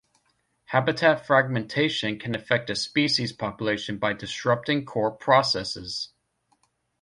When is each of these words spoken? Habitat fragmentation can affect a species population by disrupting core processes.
Habitat 0.65 1.27
fragmentation 1.27 2.17
can 2.17 2.33
affect 2.33 2.71
a 2.71 2.75
species 2.75 3.31
population 3.33 3.99
by 3.99 4.13
disrupting 4.13 4.83
core 4.83 5.11
processes. 5.11 6.09